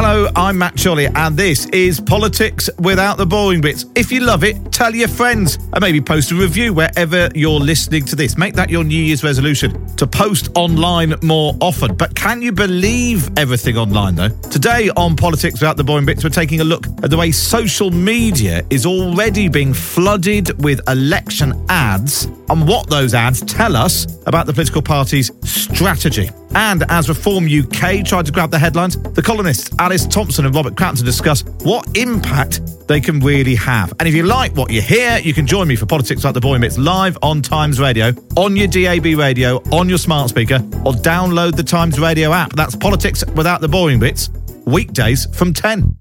[0.00, 3.84] Hello, I'm Matt Chorley, and this is Politics Without the Boring Bits.
[3.96, 8.04] If you love it, tell your friends, and maybe post a review wherever you're listening
[8.04, 8.38] to this.
[8.38, 11.96] Make that your New Year's resolution to post online more often.
[11.96, 14.28] But can you believe everything online, though?
[14.28, 17.90] Today on Politics Without the Boring Bits, we're taking a look at the way social
[17.90, 24.46] media is already being flooded with election ads and what those ads tell us about
[24.46, 26.30] the political party's strategy.
[26.54, 30.76] And as Reform UK tried to grab the headlines, the columnists Alice Thomson and Robert
[30.76, 33.92] Crampton discuss what impact they can really have.
[34.00, 36.40] And if you like what you hear, you can join me for Politics Like the
[36.40, 40.92] Boy Bits live on Times Radio, on your DAB radio, on your smart speaker, or
[40.94, 42.52] download the Times Radio app.
[42.54, 44.30] That's Politics Without the Boring Bits,
[44.66, 45.96] weekdays from 10.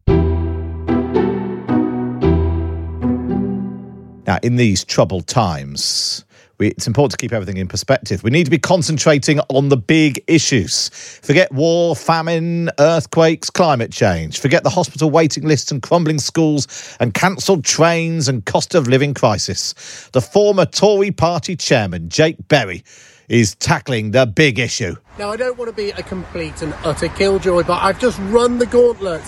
[4.26, 6.26] Now, in these troubled times,
[6.58, 8.24] we, it's important to keep everything in perspective.
[8.24, 10.90] We need to be concentrating on the big issues.
[11.22, 14.40] Forget war, famine, earthquakes, climate change.
[14.40, 16.68] Forget the hospital waiting lists and crumbling schools
[17.00, 20.10] and cancelled trains and cost of living crisis.
[20.14, 22.84] The former Tory party chairman, Jake Berry,
[23.30, 24.96] is tackling the big issue.
[25.20, 28.58] Now, I don't want to be a complete and utter killjoy, but I've just run
[28.58, 29.22] the gauntlet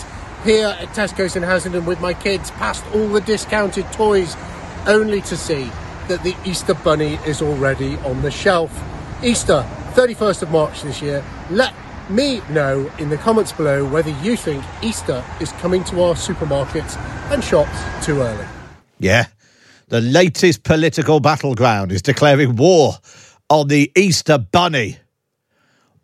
[0.45, 4.37] here at Tesco's in Haslingden with my kids, past all the discounted toys,
[4.87, 5.69] only to see
[6.09, 8.83] that the Easter Bunny is already on the shelf.
[9.23, 11.23] Easter, 31st of March this year.
[11.51, 11.73] Let
[12.09, 16.97] me know in the comments below whether you think Easter is coming to our supermarkets
[17.31, 18.45] and shops too early.
[18.97, 19.27] Yeah,
[19.89, 22.93] the latest political battleground is declaring war
[23.47, 24.97] on the Easter Bunny.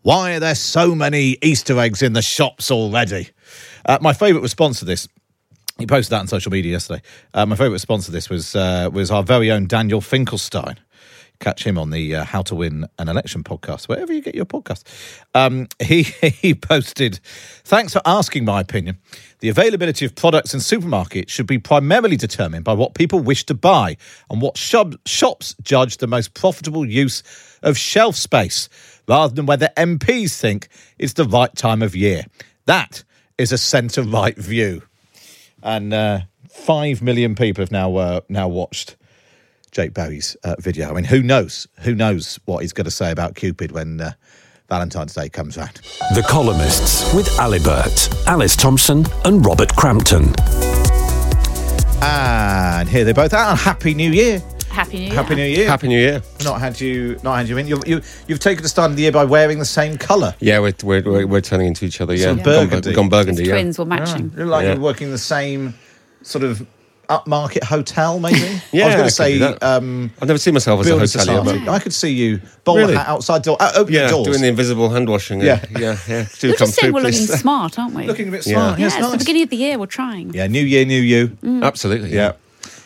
[0.03, 3.29] Why are there so many Easter eggs in the shops already?
[3.83, 5.07] Uh, my favourite response to this
[5.77, 7.01] he posted that on social media yesterday.
[7.33, 10.77] Uh, my favourite response to this was uh, was our very own Daniel Finkelstein.
[11.39, 14.45] Catch him on the uh, How to Win an Election podcast, wherever you get your
[14.45, 14.83] podcast.
[15.33, 16.03] Um, he
[16.41, 17.19] he posted,
[17.65, 18.99] "Thanks for asking my opinion.
[19.39, 23.53] The availability of products in supermarkets should be primarily determined by what people wish to
[23.53, 23.97] buy
[24.29, 27.21] and what shop, shops judge the most profitable use
[27.63, 28.69] of shelf space,
[29.09, 32.23] rather than whether MPs think it's the right time of year.
[32.65, 33.03] That
[33.37, 34.83] is a centre right view."
[35.65, 38.95] And uh, five million people have now uh, now watched
[39.71, 40.91] Jake Berry's uh, video.
[40.91, 41.67] I mean, who knows?
[41.79, 44.11] Who knows what he's going to say about Cupid when uh,
[44.69, 45.81] Valentine's Day comes round?
[46.13, 50.33] The columnists with Alibert, Alice Thomson, and Robert Crampton.
[52.03, 53.55] And here they both are.
[53.55, 54.43] Happy New Year.
[54.75, 55.13] Happy New Year.
[55.15, 55.67] Happy New Year.
[55.67, 56.21] Happy New Year.
[56.43, 57.67] Not had you, not had you in.
[57.67, 60.35] You, you, you've taken the start of the year by wearing the same colour.
[60.39, 62.13] Yeah, we're, we're, we're, we're turning into each other.
[62.13, 62.93] Yeah, Some Gone burgundy.
[62.93, 63.41] Gone, burgundy.
[63.43, 63.55] It's Yeah.
[63.55, 64.31] twins were matching.
[64.35, 64.73] You look like Yeah.
[64.73, 65.73] you're working the same
[66.23, 66.65] sort of
[67.09, 68.39] upmarket hotel, maybe.
[68.73, 71.65] yeah, I was going to say um, I've never seen myself as a building hotelier.
[71.65, 72.95] but- I could see you bowler Really?
[72.95, 74.27] hat outside door, uh, open Yeah, the doors.
[74.27, 75.39] doing the invisible hand washing.
[75.39, 75.63] Yeah.
[75.71, 76.25] Yeah, yeah, yeah.
[76.39, 78.07] Do You're come just saying through, we're looking smart, aren't we?
[78.07, 78.77] Looking a bit smart.
[78.79, 79.17] yeah, Yeah, it's the nice.
[79.19, 79.77] beginning of the year.
[79.77, 80.33] We're trying.
[80.33, 81.37] Yeah, new year, new you.
[81.63, 82.11] Absolutely.
[82.13, 82.33] Yeah.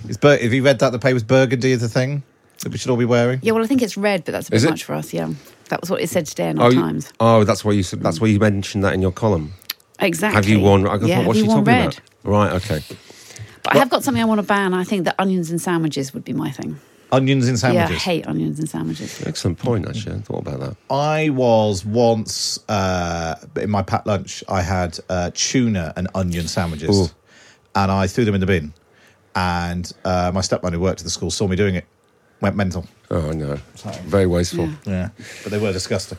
[0.07, 2.23] Is Bur- have you read that the papers burgundy is the thing
[2.59, 3.39] that we should all be wearing?
[3.41, 4.69] Yeah, well, I think it's red, but that's a bit Is it?
[4.69, 5.13] much for us.
[5.13, 5.29] Yeah,
[5.69, 7.11] that was what it said today in Oh, our you- Times.
[7.19, 7.81] oh, that's why you.
[7.81, 9.53] s- That's why you mentioned that in your column.
[9.99, 10.35] Exactly.
[10.35, 10.87] Have you worn?
[10.87, 11.93] I thought, yeah, what's have she you worn talking red?
[11.93, 12.01] about?
[12.23, 12.51] Right.
[12.53, 12.83] Okay.
[13.63, 14.73] But I have got something I want to ban.
[14.73, 16.79] I think that onions and sandwiches would be my thing.
[17.11, 18.03] Onions in Yeah, I sandwiches.
[18.03, 19.21] hate onions and sandwiches.
[19.25, 19.87] Excellent point.
[19.89, 20.77] Actually, I thought about that.
[20.89, 24.43] I was once uh, in my packed lunch.
[24.47, 27.07] I had uh, tuna and onion sandwiches, Ooh.
[27.75, 28.73] and I threw them in the bin.
[29.39, 31.86] And uh, my stepmother who worked at the school saw me doing it,
[32.41, 32.86] went mental.
[33.09, 33.56] Oh no,
[34.06, 34.68] very wasteful.
[34.86, 35.09] Yeah,
[35.44, 36.18] but they were disgusting.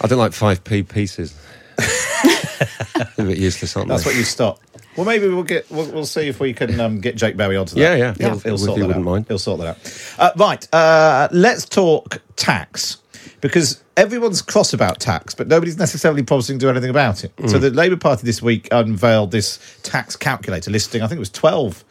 [0.00, 1.34] I don't like five p pieces.
[1.80, 4.10] a bit useless, aren't That's they?
[4.10, 4.60] what you stop.
[4.96, 5.68] Well, maybe we'll get.
[5.70, 7.80] We'll, we'll see if we can um, get Jake Berry onto that.
[7.80, 8.14] Yeah, yeah.
[8.14, 8.40] He'll, Yeah.
[8.40, 9.10] he'll If sort you that wouldn't out.
[9.12, 9.24] mind.
[9.28, 10.14] He'll sort that out.
[10.18, 10.74] Uh, right.
[10.74, 12.98] Uh, let's talk tax
[13.40, 17.32] because everyone's cross about tax, but nobody's necessarily promising to do anything about it.
[17.46, 17.60] So Mm.
[17.62, 21.02] the Labour Party this week unveiled this tax calculator listing.
[21.02, 21.84] I think it was twelve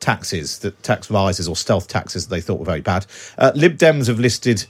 [0.00, 3.06] taxes, that tax rises or stealth taxes that they thought were very bad.
[3.38, 4.66] Uh, Lib Dems have listed.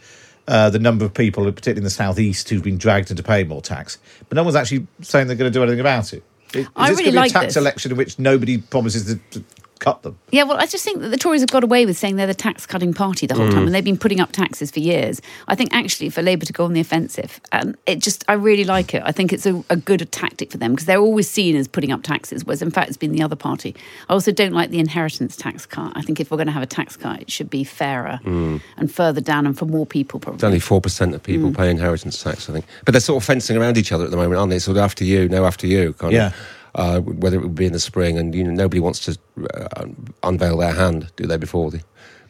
[0.49, 3.61] Uh, the number of people, particularly in the southeast, who've been dragged into paying more
[3.61, 6.23] tax, but no one's actually saying they're going to do anything about it.
[6.55, 6.61] it.
[6.61, 7.57] Is I this really going to be like a tax this.
[7.57, 9.45] election in which nobody promises to, to
[9.79, 10.19] cut them?
[10.31, 12.35] Yeah, well, I just think that the Tories have got away with saying they're the
[12.35, 13.53] tax cutting party the whole Mm.
[13.53, 15.21] time, and they've been putting up taxes for years.
[15.49, 18.65] I think actually for Labour to go on the offensive, and it just, I really
[18.65, 19.03] like it.
[19.05, 21.93] I think it's a, a good tactic for them because they're always seen as putting
[21.93, 23.75] up taxes, whereas in fact it's been the other party.
[24.09, 25.93] I also don't like the inheritance tax cut.
[25.95, 28.61] I think if we're going to have a tax cut, it should be fairer Mm.
[28.77, 30.37] and further down and for more people, probably.
[30.37, 31.57] It's only four percent of people Mm.
[31.57, 32.65] pay inheritance tax, I think.
[32.85, 34.59] But they're sort of fencing around each other at the moment, aren't they?
[34.59, 36.27] Sort of after you, no after you, kind Yeah.
[36.29, 36.35] of.
[36.77, 39.19] Uh, whether it would be in the spring, and you know, nobody wants to
[39.55, 39.87] uh,
[40.23, 41.39] unveil their hand, do they?
[41.39, 41.81] Before the,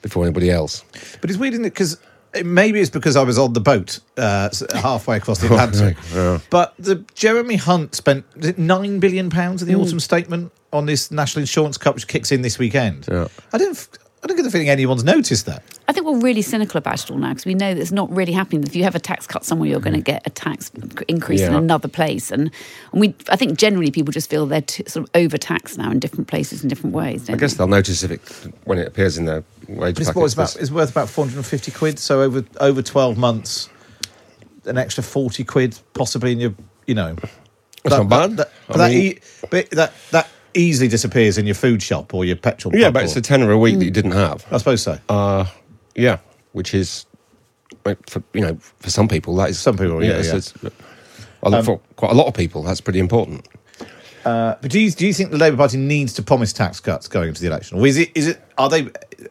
[0.02, 0.84] before anybody else.
[1.20, 1.70] But it's weird, isn't it?
[1.74, 1.98] Because
[2.44, 5.96] maybe it's because I was on the boat uh, halfway across the Atlantic.
[6.14, 6.38] Yeah.
[6.50, 9.82] But the Jeremy Hunt spent is it nine billion pounds in the Mm.
[9.82, 13.08] autumn statement on this national insurance cut, which kicks in this weekend.
[13.10, 13.26] Yeah.
[13.52, 13.88] I don't.
[14.26, 15.62] F- I don't get the feeling anyone's noticed that.
[15.88, 18.10] I think we're really cynical about it all now because we know that it's not
[18.10, 18.64] really happening.
[18.64, 20.04] If you have a tax cut somewhere, you're going to mm.
[20.04, 20.70] get a tax
[21.08, 22.50] increase in another place, and,
[22.92, 23.14] and we.
[23.28, 26.62] I think generally people just feel they're t- sort of overtaxed now in different places
[26.62, 27.28] in different ways.
[27.28, 27.58] I Don't guess they?
[27.58, 28.20] they'll notice if it
[28.64, 30.34] when it appears in their wage But it's, packets.
[30.34, 31.98] about, it's worth about 450 quid.
[31.98, 33.68] So over over 12 months,
[34.64, 36.54] an extra 40 quid possibly in your,
[36.86, 37.16] you know.
[37.84, 38.36] That's not bad.
[38.38, 39.18] That, I but, that, mean- e-
[39.50, 43.04] but that, that easily disappears in your food shop or your petrol yeah, pump but
[43.04, 44.44] it's or- a tenner a week that you didn't have.
[44.50, 44.98] I suppose so.
[45.08, 45.44] Uh,
[45.94, 46.18] yeah,
[46.52, 47.06] which is,
[48.08, 50.36] for, you know, for some people that is Some people, yeah, it's- yeah.
[50.36, 50.72] it's-
[51.42, 52.62] I look for quite a lot of people.
[52.62, 53.46] That's pretty important.
[54.24, 57.06] Uh, but do you, do you think the Labour Party needs to promise tax cuts
[57.06, 57.78] going into the election?
[57.78, 58.88] Or is it, is it, are they,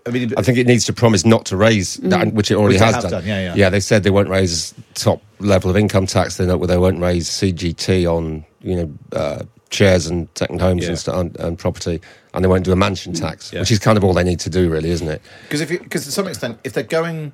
[0.07, 2.75] I mean, I think it needs to promise not to raise that, which it already
[2.75, 3.12] Which has done.
[3.12, 3.54] done, yeah, yeah.
[3.57, 6.38] Yeah, they said they won't raise top level of income tax.
[6.38, 9.44] They know they won't raise CGT on you know uh,
[9.75, 10.89] shares and second homes Yeah.
[10.89, 12.01] and, st- and, and property,
[12.33, 13.60] and they won't do a mansion tax, Yeah.
[13.60, 15.22] which is kind of all they need to do, really, isn't it?
[15.44, 17.33] Because if because to some extent, if they're going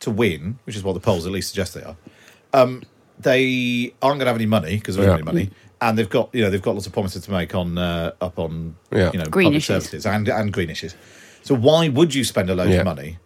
[0.00, 1.96] to win, which is what the polls at least suggest they are,
[2.54, 2.82] um,
[3.20, 5.30] they aren't going to have any money because there isn't Yeah.
[5.30, 5.50] any money,
[5.80, 8.38] and they've got you know they've got lots of promises to make on uh, up
[8.38, 9.10] on Yeah.
[9.12, 9.66] you know Green public issues.
[9.66, 10.94] services and and green issues.
[11.42, 12.78] So why would you spend a load Yeah.
[12.80, 13.18] of money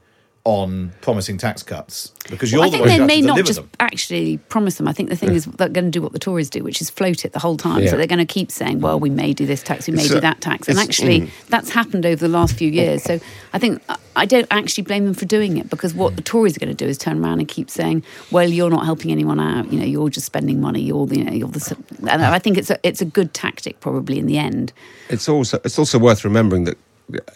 [0.47, 2.13] on promising tax cuts?
[2.31, 3.71] Because you're Well, I the think ones they who may not just them.
[3.81, 4.87] actually promise them.
[4.89, 6.89] I think the thing is they're going to do what the Tories do, which is
[6.89, 7.83] float it the whole time.
[7.83, 7.91] Yeah.
[7.91, 10.15] So they're going to keep saying, "Well, we may do this tax, we may It's,
[10.15, 11.31] do that tax," and actually, mm.
[11.49, 13.03] that's happened over the last few years.
[13.03, 13.19] So
[13.53, 16.57] I think I- I don't actually blame them for doing it because what the Tories
[16.57, 19.39] are going to do is turn around and keep saying, "Well, you're not helping anyone
[19.39, 19.71] out.
[19.71, 20.81] You know, you're just spending money.
[20.81, 21.77] You're, the- you know, you're the."
[22.09, 24.73] And I think it's a it's a good tactic probably in the end.
[25.11, 26.79] It's also it's also worth remembering that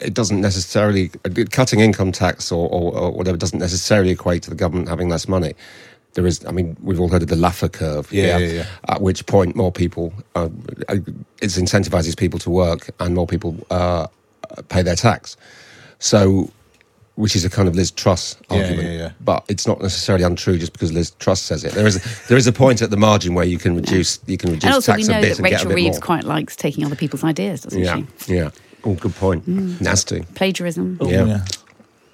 [0.01, 1.11] it doesn't necessarily
[1.51, 5.29] cutting income tax or, or, or whatever doesn't necessarily equate to the government having less
[5.29, 5.55] money.
[6.15, 8.13] There is, I mean, we've all heard of the Laffer curve.
[8.13, 8.67] Yeah, yeah, yeah.
[8.89, 10.49] At which point, more people, uh,
[10.89, 11.05] it
[11.41, 14.09] incentivizes people to work, and more people uh,
[14.69, 15.37] pay their tax.
[16.01, 16.51] So,
[17.15, 19.13] which is a kind of Liz Truss argument, yeah, yeah.
[19.21, 21.75] but it's not necessarily untrue just because Liz Truss says it.
[21.75, 24.37] There is a, there is a point at the margin where you can reduce you
[24.37, 25.97] can reduce and also, we tax know a bit that and get a Rachel Reeves
[25.99, 26.07] more.
[26.07, 28.35] quite likes taking other people's ideas, doesn't yeah, she?
[28.35, 28.51] yeah.
[28.85, 29.47] Oh, good point.
[29.81, 30.23] Nasty.
[30.35, 30.99] Plagiarism.
[31.01, 31.45] Oh, Yeah.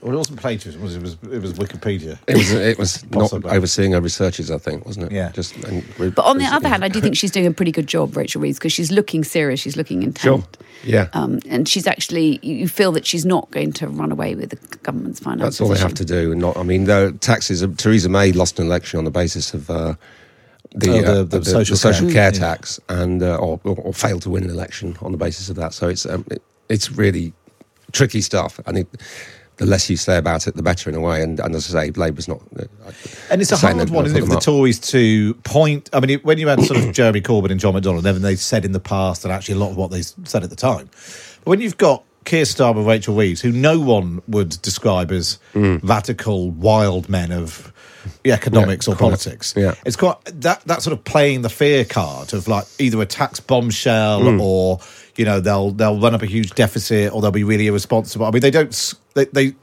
[0.02, 0.82] Well, it wasn't plagiarism.
[0.82, 0.98] Was it?
[0.98, 2.16] it was it was Wikipedia?
[2.28, 5.12] It was it was not overseeing her researches, I think, wasn't it?
[5.12, 5.32] Yeah.
[5.32, 7.72] Just and re- But on the other hand, I do think she's doing a pretty
[7.72, 10.20] good job, Rachel Reeves, because she's looking serious, she's looking intent.
[10.20, 10.44] Sure.
[10.84, 11.08] Yeah.
[11.12, 14.50] Um, and she's actually, you you feel that she's not going to run away with
[14.50, 15.42] the government's finance.
[15.42, 16.30] That's all they have to do.
[16.30, 17.64] And not, I mean, the taxes.
[17.76, 19.94] Theresa May lost an election on the basis of uh,
[20.72, 22.12] the, Oh, the- uh, the social care.
[22.12, 22.38] care Mm.
[22.38, 25.56] tax, and uh, or, or, or failed to win an election on the basis of
[25.56, 25.72] that.
[25.74, 27.32] So it's um, it, it's really
[27.92, 28.60] tricky stuff.
[28.66, 28.88] I think
[29.58, 31.22] the less you say about it, the better in a way.
[31.22, 32.42] And, and as I say, Labour's not.
[32.58, 32.64] Uh,
[33.30, 34.40] And it's a hard one, isn't it, for the.
[34.40, 35.88] Tories to point?
[35.94, 38.36] I mean, it- when you had sort of Jeremy Corbyn and John McDonnell, then they
[38.36, 40.90] said in the past, and actually a lot of what they said at the time.
[41.44, 45.38] But when you've got Keir Starmer and Rachel Reeves, who no one would describe as
[45.54, 47.72] radical, wild men of
[48.24, 49.74] economics Yeah, or politics, yeah.
[49.84, 53.40] it's quite that that sort of playing the fear card of like either a tax
[53.40, 54.40] bombshell Mm.
[54.40, 54.80] or
[55.16, 58.26] you know they'll they'll run up a huge deficit or they'll be really irresponsible.
[58.26, 59.54] I mean, they don't they they,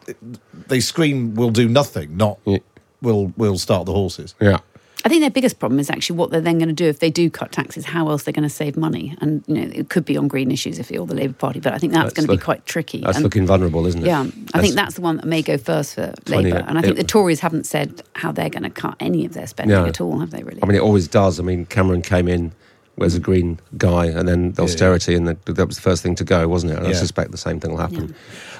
[0.67, 2.57] they scream, "We'll do nothing," not Yeah.
[3.01, 4.35] we'll we'll start the horses.
[4.41, 4.59] yeah.
[5.05, 7.09] I think their biggest problem is actually what they're then going to do if they
[7.09, 7.83] do cut taxes.
[7.85, 9.15] How else they're going to save money?
[9.19, 11.73] And you know, it could be on green issues if you're the Labour Party, but
[11.73, 13.01] I think that's, That's going to be quite tricky.
[13.01, 14.07] That's And- looking vulnerable, isn't it?
[14.07, 16.81] yeah, I think that's the one that may go first for 20, Labour, and I
[16.81, 19.75] think it- the Tories haven't said how they're going to cut any of their spending
[19.77, 19.85] No.
[19.85, 20.41] at all, have they?
[20.43, 20.59] Really?
[20.63, 21.39] I mean, it always does.
[21.39, 22.53] I mean, Cameron came in
[23.01, 26.15] as a green guy, and then the austerity, and the, that was the first thing
[26.15, 26.77] to go, wasn't it?
[26.77, 28.13] And I suspect the same thing will happen.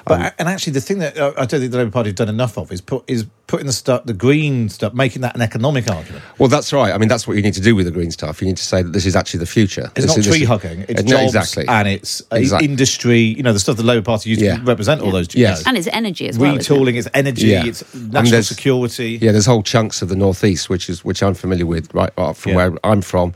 [0.06, 2.28] But and actually, the thing that uh, I don't think the Labour Party have done
[2.28, 5.88] enough of is put is putting the stuff, the green stuff, making that an economic
[5.90, 6.22] argument.
[6.38, 6.92] Well, that's right.
[6.92, 8.42] I mean, that's what you need to do with the green stuff.
[8.42, 9.90] You need to say that this is actually the future.
[9.96, 10.84] It's This not is- tree hugging.
[10.88, 11.64] It's no, jobs exactly.
[11.68, 13.20] and it's uh, Exact- industry.
[13.20, 14.56] You know, the stuff the Labour Party used Yeah.
[14.56, 15.32] to represent all those.
[15.34, 15.64] you Yes.
[15.64, 16.54] know, and it's energy as well.
[16.58, 16.78] isn't it?
[16.80, 17.64] retooling, it's energy, Yeah.
[17.66, 19.18] it's national there's- security.
[19.22, 22.34] Yeah, there's whole chunks of the northeast, which is which I'm familiar with, right from
[22.50, 22.56] Yeah.
[22.56, 23.32] where I'm from,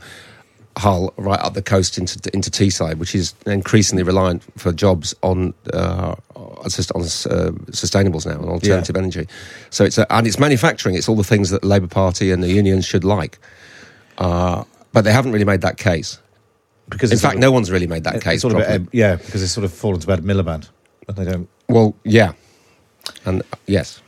[0.79, 5.53] Hull, right up the coast into into Teesside, which is increasingly reliant for jobs on
[5.73, 9.27] uh, on uh, sustainables now, and alternative energy.
[9.69, 10.95] So it's a, and it's manufacturing.
[10.95, 13.37] It's all the things that the Labour Party and the unions should like,
[14.17, 16.19] uh, but they haven't really made that case.
[16.89, 18.41] because In fact, of- no one's really made that case.
[18.41, 20.69] sort of bit, yeah, because it's sort of fallen to Ed Miliband,
[21.07, 22.31] and they don't well, yeah,
[23.25, 24.01] and uh, yes.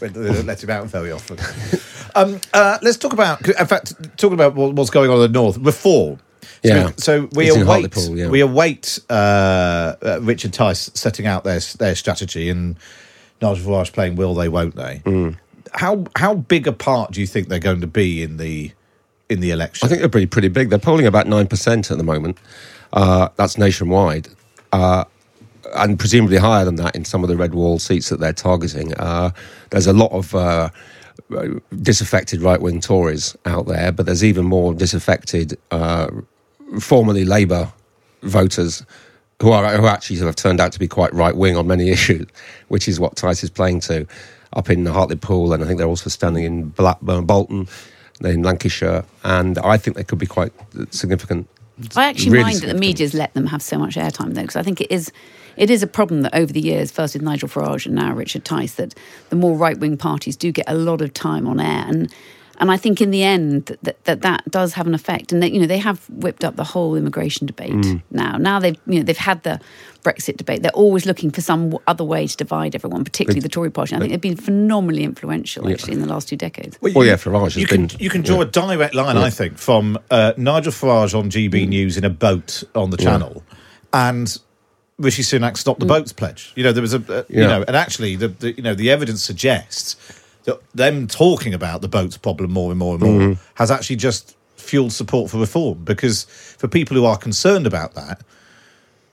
[0.00, 1.38] Let him out very often.
[2.14, 5.58] um, uh, let's talk about, in fact, talking about what's going on in the north
[5.58, 6.18] reform.
[6.64, 6.90] So, Yeah.
[6.96, 8.28] so we It's await yeah.
[8.28, 12.76] we await uh, uh, Richard Tice setting out their their strategy and
[13.42, 15.02] Nigel Farage playing will they won't they?
[15.04, 15.36] Mm.
[15.72, 18.72] How how big a part do you think they're going to be in the
[19.28, 19.86] in the election?
[19.86, 20.70] I think they're pretty pretty big.
[20.70, 22.38] They're polling about nine percent at the moment.
[22.92, 24.28] Uh, that's nationwide,
[24.72, 25.04] uh,
[25.74, 28.94] and presumably higher than that in some of the red wall seats that they're targeting.
[28.94, 29.30] Uh,
[29.70, 30.70] there's a lot of uh,
[31.82, 36.08] disaffected right wing Tories out there, but there's even more disaffected uh,
[36.80, 37.72] formerly Labour
[38.22, 38.84] voters.
[39.42, 42.26] Who are who actually have turned out to be quite right wing on many issues,
[42.68, 44.06] which is what Tice is playing to,
[44.54, 47.68] up in Hartlepool, and I think they're also standing in Blackburn, Bolton,
[48.24, 50.52] in Lancashire, and I think they could be quite
[50.90, 51.48] significant.
[51.94, 54.56] I actually really mind that the media's let them have so much airtime though, because
[54.56, 55.12] I think it is
[55.56, 58.44] it is a problem that over the years, first with Nigel Farage and now Richard
[58.44, 58.94] Tice, that
[59.30, 62.12] the more right wing parties do get a lot of time on air and.
[62.58, 65.42] And I think in the end that, that that, that does have an effect, and
[65.42, 68.00] that you know they have whipped up the whole immigration debate Mm.
[68.10, 68.38] now.
[68.38, 69.60] Now they've you know they've had the
[70.02, 70.62] Brexit debate.
[70.62, 73.94] They're always looking for some other way to divide everyone, particularly the Tory party.
[73.94, 76.78] And I think they've been phenomenally influential actually in the last two decades.
[76.80, 78.44] Well, yeah, Farage has you can been- you can draw yeah.
[78.44, 81.68] a direct line, I think, from uh, Nigel Farage on GB Mm.
[81.68, 83.44] News in a boat on the channel,
[83.92, 84.34] and
[84.98, 86.52] Rishi Sunak stop the boats pledge.
[86.56, 88.90] You know, there was a uh, you know, and actually, the, the you know the
[88.90, 89.96] evidence suggests
[90.44, 93.42] that them talking about the boats problem more and more and more Mm-hmm.
[93.54, 96.24] has actually just fueled support for reform because
[96.58, 98.22] for people who are concerned about that.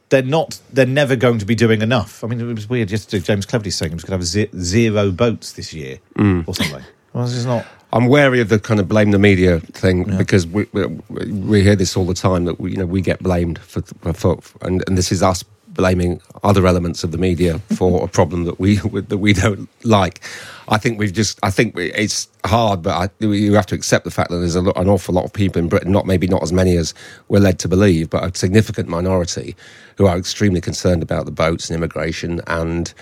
[0.09, 0.59] They're not.
[0.71, 2.23] They're never going to be doing enough.
[2.23, 3.23] I mean, it was weird yesterday.
[3.23, 6.47] James Cleverly saying he was going to have ze- zero boats this year Mm.
[6.47, 6.83] or something.
[7.13, 7.65] Well, this is not.
[7.91, 10.85] I'm wary of the kind of blame the media thing because we, we
[11.19, 13.81] we hear this all the time that we you know we get blamed for,
[14.13, 15.43] for and and this is us
[15.74, 18.77] blaming other elements of the media for a problem that we
[19.10, 20.22] that we don't like.
[20.70, 24.06] I think we've just I think we- it's hard, but I, you have to accept
[24.06, 26.44] the fact that there's a, an awful lot of people in Britain, not maybe not
[26.44, 26.94] as many as
[27.30, 29.56] we're led to believe, but a significant minority
[29.98, 32.94] who are extremely concerned about the boats and immigration and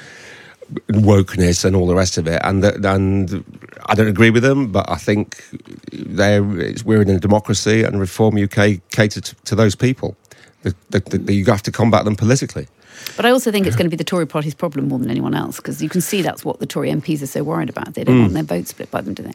[0.91, 2.41] wokeness and all the rest of it.
[2.43, 3.43] And and
[3.87, 5.43] I don't agree with them, but I think
[5.91, 10.15] they're, we're in a democracy, and Reform UK cater to, to those people.
[10.63, 12.67] The, the, the, you have to combat them politically.
[13.15, 15.33] But I also think it's going to be the Tory party's problem more than anyone
[15.33, 17.93] else because you can see that's what the Tory MPs are so worried about.
[17.95, 18.21] They don't Mm.
[18.21, 19.33] want their vote split by them, do they?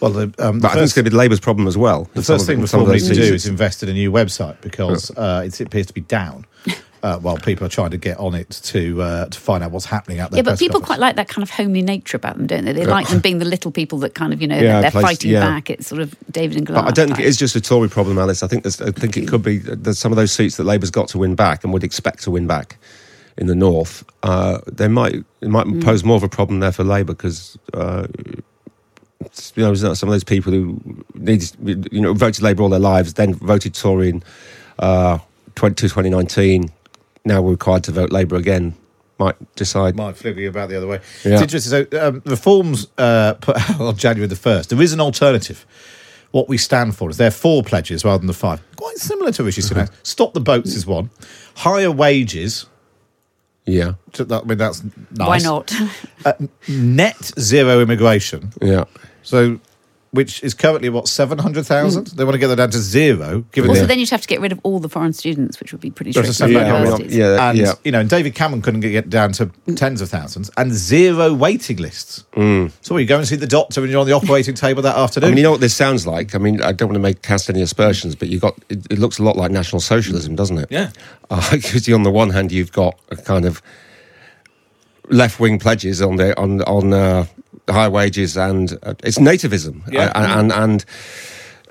[0.00, 2.10] Well, the, um, But I think it's going to be Labour's problem as well.
[2.14, 4.12] The first thing in some of Reform needs to do is invest in a new
[4.12, 6.44] website because uh, it appears to be down.
[7.04, 9.84] Uh, while people are trying to get on it to uh, to find out what's
[9.84, 10.38] happening out there.
[10.38, 10.86] Yeah, but people conference.
[10.86, 12.72] quite like that kind of homely nature about them, don't they?
[12.72, 15.04] They like them being the little people that kind of, you know, Yeah, they're place-
[15.04, 15.40] fighting yeah.
[15.40, 15.68] back.
[15.68, 16.86] It's sort of David and Goliath.
[16.86, 17.26] But I don't think type.
[17.26, 18.42] it is just a Tory problem, Alice.
[18.42, 20.90] I think there's, I think it could be there's some of those seats that Labour's
[20.90, 22.78] got to win back and would expect to win back
[23.36, 24.02] in the north.
[24.22, 25.84] Uh, they might it might Mm.
[25.84, 27.58] pose more of a problem there for Labour because.
[27.74, 28.06] Uh,
[29.56, 30.80] you know, some of those people who
[31.14, 31.50] needed,
[31.92, 34.22] you know, voted Labour all their lives, then voted Tory in
[34.78, 35.18] uh,
[35.54, 36.70] 20, 2019,
[37.24, 38.74] now we're required to vote Labour again,
[39.18, 39.96] might decide.
[39.96, 41.00] might flip you about the other way.
[41.24, 41.34] Yeah.
[41.34, 41.86] It's interesting.
[41.90, 44.70] So, um, reforms uh, put out on January the first.
[44.70, 45.64] There is an alternative.
[46.32, 48.60] What we stand for is there are four pledges rather than the five.
[48.76, 49.90] Quite similar to Rishi Sunak.
[50.02, 51.10] Stop the boats is one.
[51.56, 52.66] Higher wages.
[53.66, 55.28] Yeah, to- that- I mean that's nice.
[55.28, 55.72] Why not?
[56.26, 56.32] Uh,
[56.68, 58.50] net zero immigration.
[58.62, 58.84] yeah.
[59.22, 59.60] So
[60.14, 62.06] which is currently what seven hundred thousand.
[62.08, 63.44] They want to get that down to zero.
[63.50, 65.72] Given Also, the, then you'd have to get rid of all the foreign students, which
[65.72, 66.54] would be pretty There's tricky.
[66.54, 67.16] a Yeah, I mean, universities.
[67.16, 67.50] yeah.
[67.50, 69.76] and you know, and David Cameron couldn't get down to mm.
[69.76, 72.24] tens of thousands and zero waiting lists.
[72.34, 72.70] Mm.
[72.80, 75.02] So you go and see the doctor and you're on the operating table that I
[75.02, 75.30] afternoon.
[75.30, 76.34] mean, you know what this sounds like.
[76.34, 78.98] I mean, I don't want to make cast any aspersions, but you got it, it
[78.98, 80.68] looks a lot like National Socialism, doesn't it?
[80.70, 80.90] Yeah.
[81.30, 83.62] Uh, because on the one hand, you've got a kind of
[85.08, 87.26] left wing pledges on the on on uh,
[87.68, 90.12] high wages and uh, it's nativism Yeah.
[90.14, 90.84] uh, and and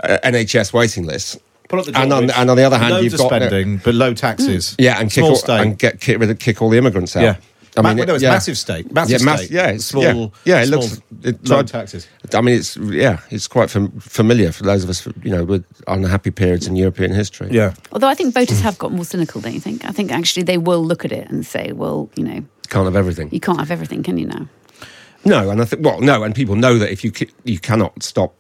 [0.04, 1.38] uh, NHS waiting lists.
[1.70, 3.48] Put up the and on and on the other hand, Loads you've of got the-
[3.48, 4.76] spending, but low taxes.
[4.78, 5.62] yeah, and kick all, state.
[5.62, 7.24] and get kick, kick all the immigrants out.
[7.24, 7.36] yeah.
[7.76, 8.30] I Ma- mean, well, no, it's yeah.
[8.30, 8.92] massive state.
[8.92, 9.52] Massive yeah, mass- state.
[9.52, 10.04] yeah, it's, small.
[10.04, 12.08] yeah, yeah, it small, looks it, low tried- taxes.
[12.32, 15.66] I mean, it's yeah, it's quite fam- familiar for those of us, you know, with
[15.88, 17.48] unhappy periods in European history.
[17.50, 17.74] Yeah.
[17.92, 19.86] Although I think voters have got more cynical, don't you think?
[19.86, 22.96] I think actually they will look at it and say, well, you know, can't have
[22.96, 23.30] everything.
[23.32, 24.48] you can't have everything, can you now?
[25.26, 27.12] No, and I think well, no, and people know that if you
[27.44, 28.34] you cannot stop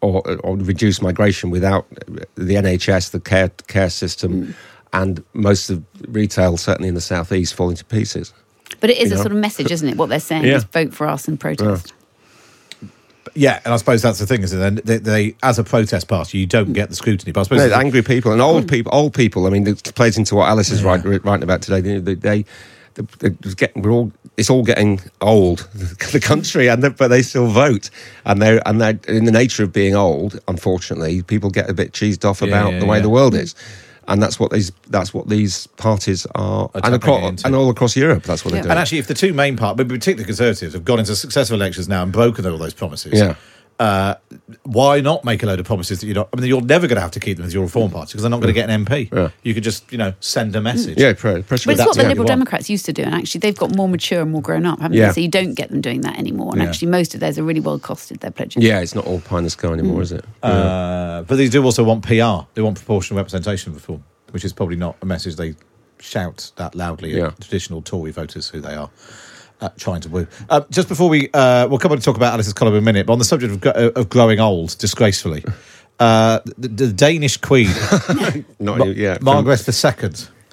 [0.00, 4.54] or or reduce migration without uh, the NHS, the care care system, mm.
[4.92, 8.32] and most of retail, certainly in the southeast, falling to pieces.
[8.80, 9.22] But it is You a know?
[9.22, 9.96] sort of message, isn't it?
[9.96, 10.56] What they're saying Yeah.
[10.56, 11.92] is vote for us and protest.
[13.34, 16.38] Yeah, and I suppose that's the thing, is that they, they, as a protest party,
[16.38, 17.30] you don't get the scrutiny.
[17.30, 18.68] But I suppose No, it's- angry people and old hmm.
[18.68, 18.94] people.
[18.94, 19.46] Old people.
[19.46, 21.80] I mean, it plays into what Alice is write, writing about today.
[21.80, 22.44] They, they, they, they
[23.20, 24.12] it's getting, we're all.
[24.36, 25.68] It's all getting old,
[26.12, 27.90] the country, and the, but they still vote.
[28.24, 30.38] And they and they in the nature of being old.
[30.46, 33.02] Unfortunately, people get a bit cheesed off Yeah, about yeah, the way yeah.
[33.02, 33.54] the world is.
[34.06, 37.96] And that's what these that's what these parties are, Are and across, and all across
[37.96, 38.22] Europe.
[38.22, 38.60] That's what Yeah.
[38.60, 38.70] they're doing.
[38.70, 41.88] And actually, if the two main part, but particularly Conservatives, have gone into successful elections
[41.88, 43.34] now and broken all those promises, Yeah.
[43.78, 44.14] Uh,
[44.64, 46.28] why not make a load of promises that you don't?
[46.32, 48.22] I mean, you're never going to have to keep them as your Reform Party because
[48.22, 49.12] they're not going to get an MP.
[49.12, 49.28] Yeah.
[49.42, 50.98] You could just, you know, send a message.
[50.98, 51.44] yeah, pre- pressure.
[51.44, 52.26] But it's That's what the Liberal.
[52.26, 54.96] Democrats used to do, and actually they've got more mature and more grown up, haven't
[54.96, 55.08] Yeah.
[55.08, 55.12] they?
[55.12, 56.52] So you don't get them doing that anymore.
[56.54, 56.68] And Yeah.
[56.68, 58.20] actually, most of theirs are really well costed.
[58.20, 58.62] Their pledges.
[58.62, 60.24] yeah, it's not all pie in the sky anymore, is it?
[60.42, 62.46] Uh, but they do also want PR.
[62.54, 65.54] They want proportional representation reform, which is probably not a message they
[66.00, 67.26] shout that loudly Yeah.
[67.28, 68.90] at traditional Tory voters who they are.
[69.60, 70.26] Uh, trying to woo.
[70.48, 72.84] Uh, just before we, uh, we'll come on to talk about Alice's column in a
[72.84, 75.44] minute, but on the subject of, of growing old disgracefully,
[75.98, 77.66] uh, the, the Danish Queen,
[78.60, 80.10] Not Ma- yeah, Margaret II.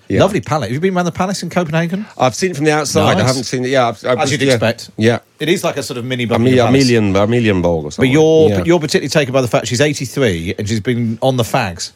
[0.08, 0.20] Yeah.
[0.22, 0.68] Lovely palace.
[0.68, 2.06] Have you been around the palace in Copenhagen?
[2.18, 3.18] I've seen it from the outside.
[3.18, 3.70] I haven't seen it.
[3.70, 4.54] Yeah, I've, I've As you'd yeah.
[4.54, 4.92] expect.
[4.98, 8.12] Yeah, It is like a sort of mini a Buckingham Amalienborg or But something.
[8.12, 8.58] you're, Yeah.
[8.58, 11.92] but you're particularly taken by the fact she's 83 and she's been on the fags.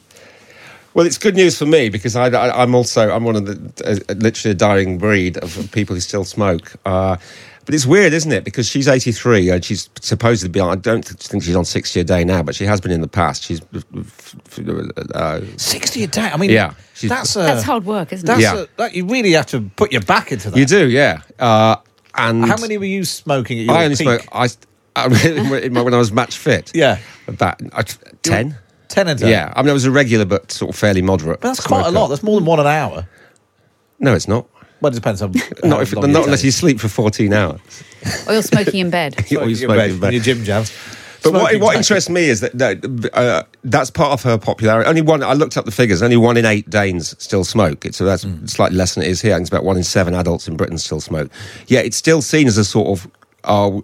[0.94, 4.02] Well, it's good news for me because I, I, I'm also I'm one of the
[4.10, 6.74] uh, literally a dying breed of people who still smoke.
[6.86, 7.18] Uh,
[7.66, 8.44] but it's weird, isn't it?
[8.44, 10.60] Because she's 83 and she's supposed to be.
[10.60, 13.02] on- I don't think she's on 60 a day now, but she has been in
[13.02, 13.44] the past.
[13.44, 13.62] She's
[15.14, 16.22] uh, 60 a day.
[16.34, 18.44] I mean, Yeah, she's- that's a, That's hard work, isn't That's it?
[18.44, 18.62] Yeah.
[18.64, 20.58] a, that, you really have to put your back into that.
[20.58, 21.22] you do, yeah.
[21.38, 21.76] Uh,
[22.16, 24.06] and How many were you smoking at your I only peak?
[24.08, 24.26] smoke.
[24.32, 24.48] I,
[24.96, 25.08] I
[25.70, 26.72] when I was match fit.
[26.74, 26.98] Yeah.
[27.28, 27.84] about uh,
[28.90, 29.06] ten.
[29.06, 29.30] 10 a day.
[29.32, 31.40] Yeah, I mean, I was a regular, but sort of fairly moderate.
[31.42, 32.08] But that's quite a lot.
[32.08, 33.08] That's more than one an hour.
[34.00, 34.48] No, it's not.
[34.82, 35.32] Well, it depends on.
[35.64, 37.60] Not, if, not unless you sleep for 14 hours.
[38.28, 39.14] Or you're smoking in bed.
[39.20, 40.14] Or you're Smoking in bed, in bed.
[40.14, 40.72] your gym jams.
[41.22, 44.88] But what, what interests me is that, that uh, that's part of her popularity.
[44.88, 47.84] Only one, I looked up the figures, only one in eight Danes still smoke.
[47.86, 48.50] It's, so that's Mm.
[48.50, 49.34] slightly less than it is here.
[49.34, 51.30] I think it's about one in seven adults in Britain still smoke.
[51.68, 53.12] Yet it's still seen as a sort of
[53.44, 53.82] uh,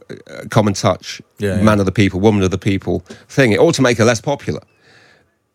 [0.49, 1.61] common touch, Yeah, yeah.
[1.61, 3.51] man of the people, woman of the people thing.
[3.51, 4.61] It ought to make her less popular,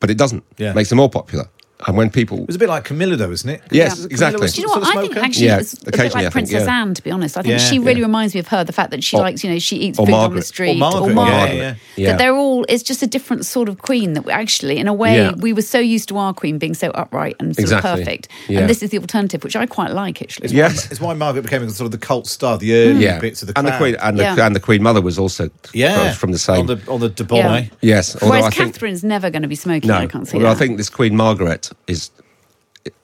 [0.01, 0.43] but it doesn't.
[0.59, 0.71] Yeah.
[0.71, 1.49] It makes them more popular.
[1.87, 2.39] And when people.
[2.41, 3.63] It was a bit like Camilla, though, isn't it?
[3.71, 4.41] Yes, Camilla exactly.
[4.43, 4.97] was Do you know what?
[4.97, 6.81] I think actually Yeah, it's a bit like think, Princess yeah.
[6.81, 7.37] Anne, to be honest.
[7.39, 8.07] I think Yeah, she really yeah.
[8.07, 8.65] reminds me of her.
[8.65, 10.77] The fact that she Or- likes, you know, she eats or food on the street.
[10.77, 11.55] Or Margaret, Margaret.
[11.57, 11.75] yeah, yeah.
[11.97, 12.09] Yeah.
[12.11, 14.95] That they're all, it's just a different sort of queen that we actually, in a
[14.95, 15.33] way, Yeah.
[15.37, 17.91] we were so used to our queen being so upright and sort Exactly.
[17.91, 18.29] of perfect.
[18.49, 18.61] Yeah.
[18.61, 20.49] And this is the alternative, which I quite like, actually.
[20.51, 20.91] Yes.
[20.91, 23.59] It's why Margaret became sort of the cult star, the early Yeah, bits of the
[23.59, 24.47] and the queen and the, Yeah.
[24.47, 26.61] and the queen mother was also yeah, from the same.
[26.61, 29.89] on the on the de yes, although Whereas Catherine's never going to be smoking.
[29.89, 30.57] no, I can't see although that.
[30.57, 32.11] I think this Queen Margaret is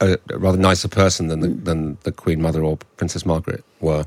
[0.00, 4.06] a, a rather nicer person than the, than the Queen Mother or Princess Margaret were.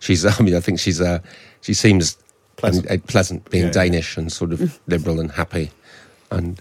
[0.00, 1.20] She's, I mean, I think she's uh,
[1.60, 2.16] she seems
[2.56, 2.86] Pleasant.
[2.86, 3.70] pleasant, pleasant being Yeah.
[3.70, 5.70] Danish and sort of liberal and happy,
[6.30, 6.60] and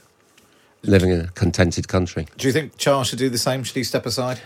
[0.84, 2.28] living in a contented country.
[2.38, 3.64] Do you think Charles should do the same?
[3.64, 4.40] Should he step aside?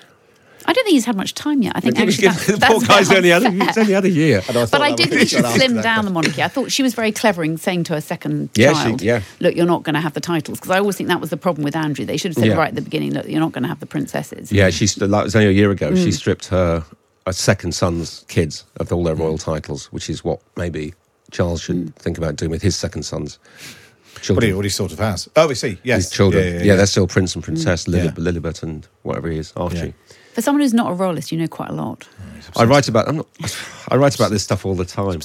[0.65, 1.74] I don't think he's had much time yet.
[1.76, 4.41] I think actually that, the poor guy's only had, he's only had a year.
[4.47, 6.41] And I But I that did think she I'd slimmed that down the monarchy.
[6.43, 9.21] I thought she was very clever in saying to her second Yeah, she- child, yeah.
[9.39, 11.38] "Look, you're not going to have the titles." Because I always think that was the
[11.38, 12.06] problem with Andrew.
[12.06, 12.56] They should have said Yeah.
[12.56, 15.10] right at the beginning, "Look, you're not going to have the princesses." Yeah, she st-
[15.10, 15.91] like, it was only a year ago.
[15.91, 16.04] Mm.
[16.04, 16.84] She stripped her,
[17.26, 20.93] her second son's kids of all their royal titles, which is what maybe
[21.32, 21.95] Charles should Mm.
[21.95, 23.39] think about doing with his second son's
[24.13, 24.47] What children.
[24.50, 25.30] he, what he sort of has.
[25.36, 25.78] Oh, we see.
[25.84, 26.04] Yes.
[26.04, 26.43] his children.
[26.43, 26.76] Yeah, Yeah, yeah, yeah.
[26.76, 28.12] they're still prince and princess, Lili- Yeah.
[28.12, 29.93] Lilibet and whatever he is, Archie.
[30.32, 30.36] Yeah.
[30.36, 32.08] For someone who's not a royalist, you know quite a lot.
[32.58, 33.08] I write about.
[33.08, 33.28] I'm not,
[33.89, 35.20] I write about this stuff all the time.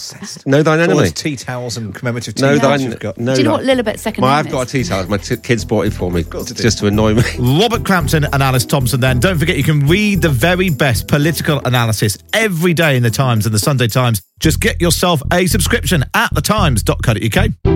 [0.45, 0.99] Know thine All enemy.
[1.01, 2.91] those tea towels and commemorative tea No, towels thine.
[2.91, 3.17] you've got.
[3.19, 3.57] No, Do you know no.
[3.57, 5.07] what Lilibet's second Well, I've got a tea towel.
[5.07, 7.23] My t- kids bought it for me course just to annoy me.
[7.39, 9.19] Robert Crampton and Alice Thomson then.
[9.19, 13.47] Don't forget you can read the very best political analysis every day in the Times
[13.47, 14.21] and the Sunday Times.
[14.41, 17.76] Just get yourself a subscription at thetimes.co.uk.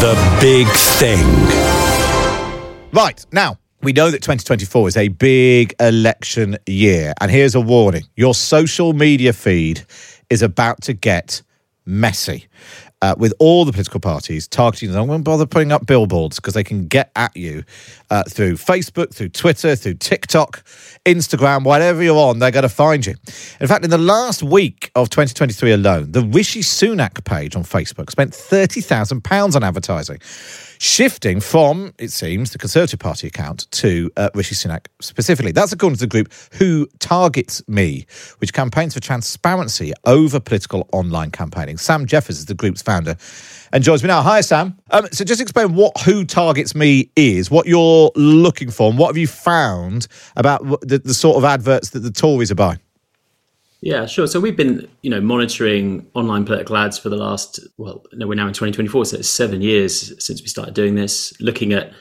[0.00, 1.26] The Big Thing.
[2.92, 7.14] Right, now, we know that 2024 is a big election year.
[7.20, 9.84] And here's a warning your social media feed
[10.30, 11.42] is about to get
[11.84, 12.46] messy.
[13.00, 14.98] Uh, with all the political parties targeting, them.
[14.98, 17.62] I won't bother putting up billboards because they can get at you
[18.10, 20.64] uh, through Facebook, through Twitter, through TikTok,
[21.04, 23.14] Instagram, whatever you're on, they're going to find you.
[23.60, 28.10] In fact, in the last week of 2023 alone, the Rishi Sunak page on Facebook
[28.10, 30.18] spent £30,000 on advertising
[30.78, 35.52] shifting from, it seems, the Conservative Party account to uh, Rishi Sunak specifically.
[35.52, 38.06] That's according to the group Who Targets Me,
[38.38, 41.76] which campaigns for transparency over political online campaigning.
[41.78, 43.16] Sam Jeffers is the group's founder
[43.72, 44.22] and joins me now.
[44.22, 44.76] Hi, Sam.
[44.90, 49.08] Um, so just explain what Who Targets Me is, what you're looking for, and what
[49.08, 52.78] have you found about the, the sort of adverts that the Tories are buying?
[53.80, 54.26] Yeah, sure.
[54.26, 58.34] So we've been, you know, monitoring online political ads for the last, well, no, we're
[58.34, 61.92] now in 2024, so it's seven years since we started doing this, looking at,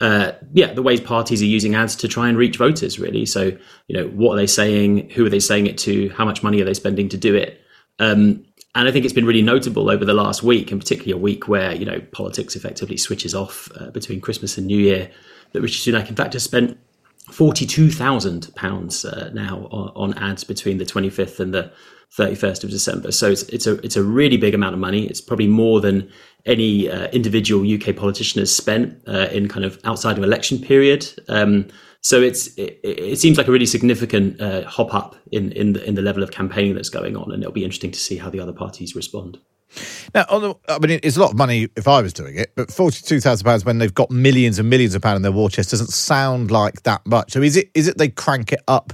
[0.00, 3.24] uh, yeah, the ways parties are using ads to try and reach voters, really.
[3.26, 5.10] So, you know, what are they saying?
[5.10, 6.08] Who are they saying it to?
[6.10, 7.60] How much money are they spending to do it?
[8.00, 11.22] Um, and I think it's been really notable over the last week, and particularly a
[11.22, 15.10] week where, you know, politics effectively switches off uh, between Christmas and New Year,
[15.52, 16.78] that Rishi Sunak, in fact, has spent
[17.32, 21.72] forty-two thousand pounds uh, now on, on ads between the twenty-fifth and the
[22.12, 23.12] thirty-first of December.
[23.12, 25.06] So it's it's a it's a really big amount of money.
[25.06, 26.10] It's probably more than
[26.46, 31.06] any uh, individual UK politician has spent uh, in kind of outside of election period.
[31.28, 31.68] Um,
[32.00, 35.84] so it's it, it seems like a really significant uh, hop up in in the,
[35.84, 38.30] in the level of campaigning that's going on, and it'll be interesting to see how
[38.30, 39.38] the other parties respond.
[40.14, 42.52] Now, on the, I mean, it's a lot of money if I was doing it,
[42.56, 45.48] but forty-two thousand pounds when they've got millions and millions of pounds in their war
[45.48, 47.32] chest doesn't sound like that much.
[47.32, 48.92] So, is it is it they crank it up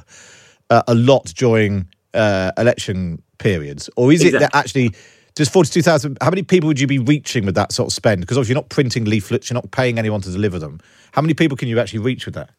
[0.70, 4.92] uh, a lot during uh, election periods, or is it that actually
[5.34, 6.18] just forty-two thousand?
[6.20, 8.20] How many people would you be reaching with that sort of spend?
[8.20, 10.80] Because obviously you're not printing leaflets, you're not paying anyone to deliver them.
[11.12, 12.50] How many people can you actually reach with that?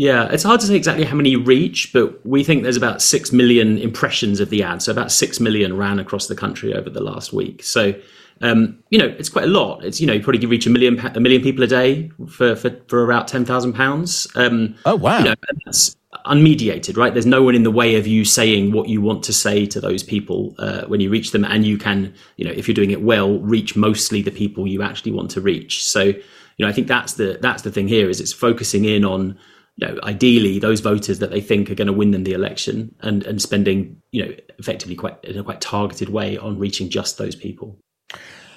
[0.00, 3.32] Yeah, it's hard to say exactly how many reach, but we think there's about 6
[3.32, 4.80] million impressions of the ad.
[4.80, 7.62] So about 6 million ran across the country over the last week.
[7.62, 7.94] So,
[8.40, 9.84] um, you know, it's quite a lot.
[9.84, 12.70] It's, you know, you probably reach a million, a million people a day for, for,
[12.88, 14.36] for about £10,000.
[14.36, 15.18] Um, Oh wow!
[15.18, 15.34] you know,
[15.66, 17.12] that's unmediated, right?
[17.12, 19.82] There's no one in the way of you saying what you want to say to
[19.82, 22.90] those people uh, when you reach them, and you can, you know, if you're doing
[22.90, 25.84] it well, reach mostly the people you actually want to reach.
[25.84, 26.24] So, you
[26.64, 29.38] know, I think that's the that's the thing here is it's focusing in on,
[29.80, 32.94] you know, ideally those voters that they think are going to win them the election,
[33.00, 37.18] and and spending, you know, effectively quite in a quite targeted way on reaching just
[37.18, 37.78] those people.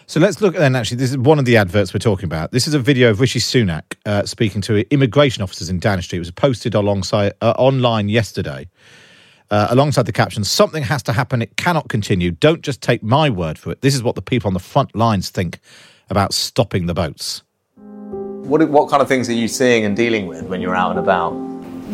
[0.06, 0.76] So let's look at then.
[0.76, 2.52] Actually, this is one of the adverts we're talking about.
[2.52, 6.18] This is a video of Rishi Sunak uh, speaking to immigration officers in Downing Street.
[6.18, 8.68] It was posted alongside uh, online yesterday,
[9.50, 11.42] uh, alongside the caption: "Something has to happen.
[11.42, 12.32] It cannot continue.
[12.32, 13.82] Don't just take my word for it.
[13.82, 15.60] This is what the people on the front lines think
[16.10, 17.44] about stopping the boats."
[18.44, 21.00] What, what kind of things are you seeing and dealing with when you're out and
[21.00, 21.32] about?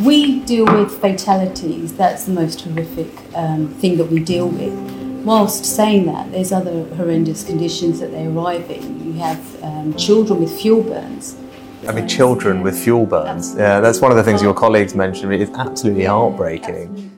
[0.04, 1.94] We deal with fatalities.
[1.94, 4.74] That's the most horrific um, thing that we deal with.
[5.24, 9.06] Whilst saying that, there's other horrendous conditions that they arrive in.
[9.06, 11.38] You have um, children with fuel burns.
[11.88, 13.56] I mean, children with fuel burns.
[13.56, 15.32] Yeah, that's one of the things your colleagues mentioned.
[15.32, 17.16] It's absolutely heartbreaking.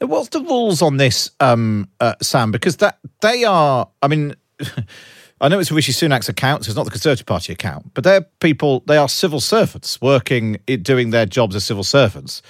[0.00, 2.50] What's the rules on this, um, uh, Sam?
[2.50, 3.88] Because that they are.
[4.00, 4.36] I mean,
[5.40, 8.22] I know it's Rishi Sunak's account, so it's not the Conservative Party account, but they're
[8.40, 8.82] people.
[8.86, 12.40] They are civil servants working, doing their jobs as civil servants,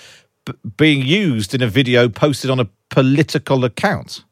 [0.45, 4.25] b- being used in a video posted on a political account.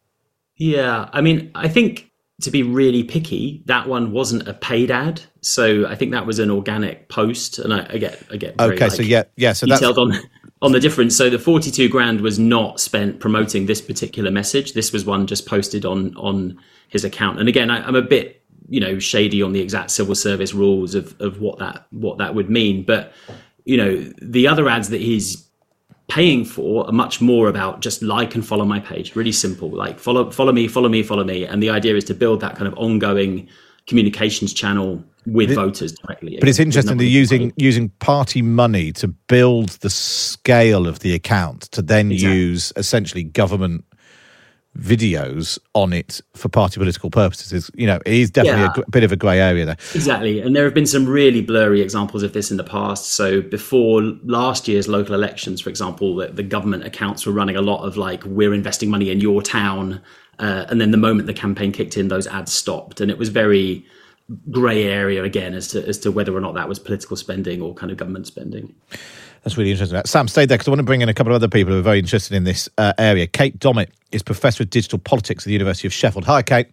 [0.56, 2.10] Yeah, I mean, I think
[2.42, 6.38] to be really picky, that one wasn't a paid ad, so I think that was
[6.38, 9.66] an organic post, and I, I get, I get very, Okay, so yeah, yeah, so
[9.66, 10.12] that's detailed on
[10.62, 11.16] on the difference.
[11.16, 14.72] So the 42 grand was not spent promoting this particular message.
[14.72, 17.38] This was one just posted on on his account.
[17.40, 20.94] And again, I, I'm a bit you know shady on the exact civil service rules
[20.94, 23.12] of of what that what that would mean, but
[23.64, 25.48] you know the other ads that he's
[26.08, 29.16] paying for are much more about just like and follow my page.
[29.16, 31.44] Really simple, like follow follow me, follow me, follow me.
[31.46, 33.48] And the idea is to build that kind of ongoing
[33.86, 36.36] communications channel with it- voters directly.
[36.38, 41.62] But it's interesting they're using using party money to build the scale of the account
[41.72, 42.38] to then Exactly.
[42.38, 43.84] use essentially government
[44.78, 47.52] videos on it for party political purposes.
[47.52, 48.82] Is you know, it is definitely Yeah.
[48.86, 49.76] a bit of a grey area there.
[49.94, 50.40] Exactly.
[50.40, 53.12] And there have been some really blurry examples of this in the past.
[53.12, 57.62] So before last year's local elections, for example, the, the government accounts were running a
[57.62, 60.00] lot of like, we're investing money in your town.
[60.40, 63.00] Uh, and then the moment the campaign kicked in, those ads stopped.
[63.00, 63.86] And it was very
[64.50, 67.74] grey area again as to, as to whether or not that was political spending or
[67.74, 68.74] kind of government spending.
[69.44, 70.00] That's really interesting.
[70.06, 71.78] Sam, stay there because I want to bring in a couple of other people who
[71.78, 73.26] are very interested in this uh, area.
[73.26, 76.24] Kate Dommett is Professor of Digital Politics at the University of Sheffield.
[76.24, 76.68] Hi, Kate.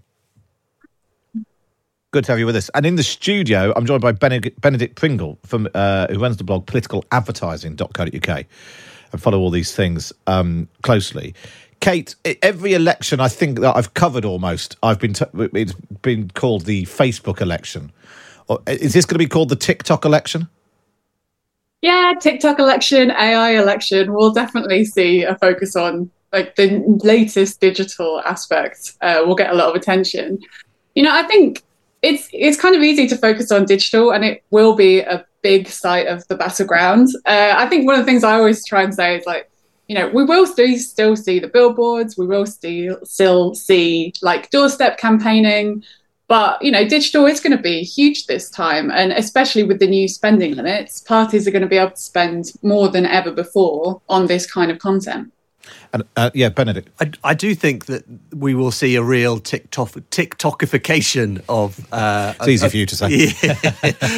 [2.12, 2.70] Good to have you with us.
[2.74, 6.66] And in the studio, I'm joined by Benedict, Pringle, from uh, who runs the blog
[6.66, 8.46] politicaladvertising.co.uk
[9.12, 11.36] and follow all these things um, closely.
[11.82, 16.64] Kate, every election I think that I've covered almost, I've been t- it's been called
[16.64, 17.92] the Facebook election.
[18.68, 20.48] Is this going to be called the TikTok election?
[21.82, 28.22] Yeah, TikTok election, AI election, we'll definitely see a focus on like the latest digital
[28.22, 28.98] aspects.
[29.02, 30.40] Uh, will get a lot of attention.
[30.96, 31.64] You know, I think
[32.02, 35.68] it's it's kind of easy to focus on digital, and it will be a big
[35.68, 37.08] site of the battleground.
[37.26, 39.50] Uh, I think one of the things I always try and say is like,
[39.88, 44.52] you know, we will still still see the billboards, we will still still see like
[44.52, 45.84] doorstep campaigning.
[46.32, 49.86] But you know, digital is going to be huge this time, and especially with the
[49.86, 54.02] new spending limits, parties are going to be able to spend more than ever before
[54.08, 55.34] on this kind of content.
[55.94, 56.90] And uh, yeah, Benedict.
[57.00, 58.04] I, I do think that
[58.34, 61.86] we will see a real TikTok TikTokification of.
[61.94, 63.32] Uh, It's easy of- for you to say.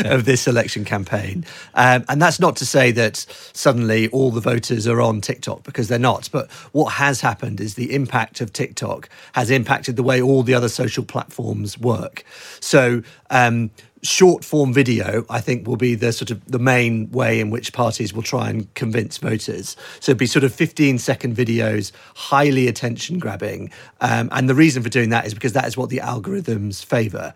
[0.05, 3.17] Of this election campaign, um, and that's not to say that
[3.53, 6.29] suddenly all the voters are on TikTok because they're not.
[6.31, 10.53] But what has happened is the impact of TikTok has impacted the way all the
[10.53, 12.23] other social platforms work.
[12.59, 13.01] So.
[13.29, 13.71] Um,
[14.03, 17.73] short form video i think will be the sort of the main way in which
[17.73, 19.75] parties will try and convince voters.
[19.99, 23.71] So it'd be sort of 15 second videos highly attention grabbing.
[24.01, 27.33] Um, and the reason for doing that is because that is what the algorithms favor.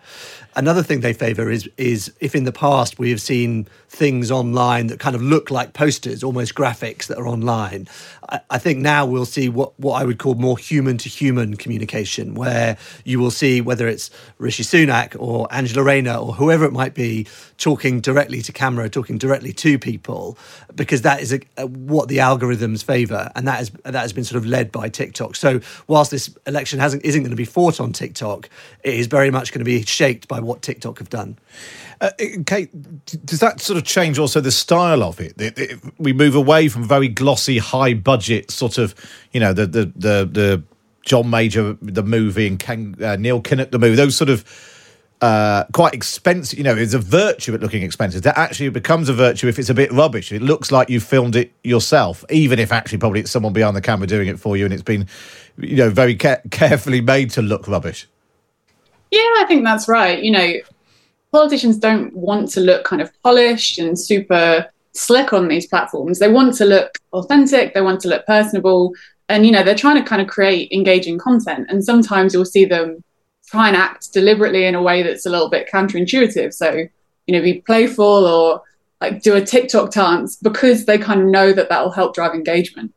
[0.55, 4.87] Another thing they favor is is if in the past we have seen things online
[4.87, 7.87] that kind of look like posters almost graphics that are online
[8.29, 11.55] I, I think now we'll see what what i would call more human to human
[11.55, 16.73] communication where you will see whether it's rishi sunak or angela rayner or whoever it
[16.73, 17.25] might be
[17.57, 20.37] talking directly to camera talking directly to people
[20.75, 24.23] because that is a, a, what the algorithms favor and that has that has been
[24.23, 27.79] sort of led by tiktok so whilst this election hasn't isn't going to be fought
[27.79, 28.49] on tiktok
[28.83, 31.37] it is very much going to be shaped by what tiktok have done
[31.99, 32.11] Uh,
[32.45, 32.69] Kate,
[33.25, 35.33] does that sort of change also the style of it?
[35.41, 38.93] It- it- We move away from very glossy, high budget sort of,
[39.33, 40.63] you know, the the the, the
[41.03, 43.95] John Major the movie and Ken, uh, Neil Kinnock the movie.
[43.95, 44.43] Those sort of
[45.21, 46.57] uh, quite expensive.
[46.57, 48.23] You know, it's a virtue at looking expensive.
[48.23, 50.31] That actually becomes a virtue if it's a bit rubbish.
[50.31, 53.81] It looks like you filmed it yourself, even if actually probably it's someone behind the
[53.81, 55.07] camera doing it for you, and it's been,
[55.57, 58.07] you know, very ca- carefully made to look rubbish.
[59.11, 60.21] Yeah, I think that's right.
[60.21, 60.53] You know,
[61.31, 66.19] politicians don't want to look kind of polished and super slick on these platforms.
[66.19, 68.93] They want to look authentic, they want to look personable,
[69.29, 71.67] and you know, they're trying to kind of create engaging content.
[71.69, 73.03] And sometimes you'll see them
[73.47, 76.53] try and act deliberately in a way that's a little bit counterintuitive.
[76.53, 76.87] So,
[77.25, 78.61] you know, be playful or
[79.01, 82.33] like do a TikTok dance because they kind of know that that will help drive
[82.33, 82.93] engagement.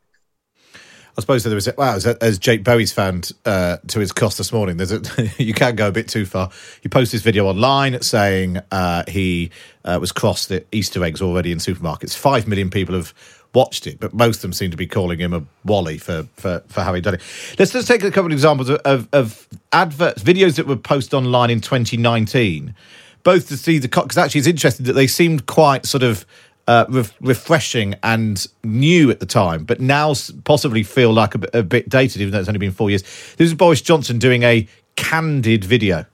[1.18, 4.52] I suppose there was wow, as, as Jake Berry's found uh, to his cost this
[4.52, 4.76] morning.
[4.76, 5.02] There's a
[5.42, 6.50] you can go a bit too far.
[6.80, 9.50] He posted this video online saying uh, he
[9.84, 12.16] uh, was crossed at Easter eggs already in supermarkets.
[12.16, 13.12] Five million people have
[13.54, 16.62] watched it, but most of them seem to be calling him a wally for for,
[16.68, 17.22] for how he done it.
[17.58, 21.14] Let's just take a couple of examples of, of, of adverts, videos that were posted
[21.14, 22.74] online in 2019.
[23.22, 26.24] Both to see the because actually it's interesting that they seemed quite sort of
[26.66, 31.54] uh, re- refreshing and new at the time, but now possibly feel like a, bit-
[31.54, 33.02] a bit dated, even though it's only been four years.
[33.02, 36.06] This is Boris Johnson doing a candid video.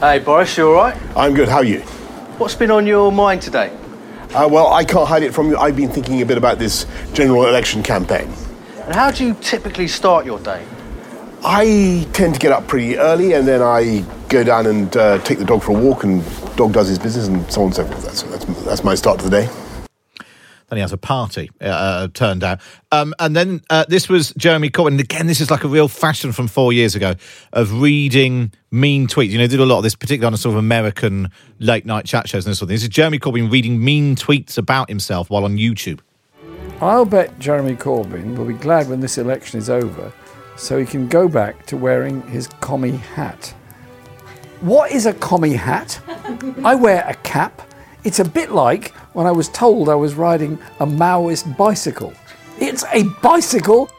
[0.00, 0.96] Hey Boris, you all right?
[1.16, 1.48] I'm good.
[1.48, 1.80] How are you?
[2.38, 3.70] What's been on your mind today?
[4.34, 5.58] Uh, well, I can't hide it from you.
[5.58, 8.32] I've been thinking a bit about this general election campaign.
[8.84, 10.64] And how do you typically start your day?
[11.42, 15.38] I tend to get up pretty early and then I go down and uh, take
[15.38, 16.22] the dog for a walk, and
[16.56, 18.04] dog does his business, and so on and so forth.
[18.04, 19.48] That's, that's, that's my start to the day.
[20.70, 22.60] Then he has a party uh, uh, turned out.
[22.92, 24.92] Um, and then uh, this was Jeremy Corbyn.
[24.92, 27.14] And again, this is like a real fashion from four years ago
[27.52, 29.30] of reading mean tweets.
[29.30, 31.84] You know, they did a lot of this, particularly on a sort of American late
[31.84, 32.76] night chat shows and this sort of thing.
[32.76, 36.00] This is Jeremy Corbyn reading mean tweets about himself while on YouTube.
[36.80, 40.12] I'll bet Jeremy Corbyn will be glad when this election is over
[40.56, 43.54] so he can go back to wearing his commie hat.
[44.60, 46.00] What is a commie hat?
[46.64, 47.62] I wear a cap.
[48.02, 52.14] It's a bit like when I was told I was riding a Maoist bicycle.
[52.58, 53.90] It's a bicycle.